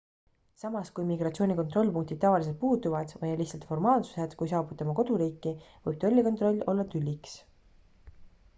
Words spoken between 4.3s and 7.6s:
kui saabute oma koduriiki võib tollikontroll olla tüliks